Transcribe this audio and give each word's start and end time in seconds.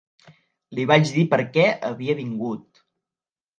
Li 0.79 0.85
vaig 0.91 1.11
dir 1.17 1.27
per 1.35 1.39
què 1.59 1.67
havia 1.91 2.19
vingut. 2.25 2.85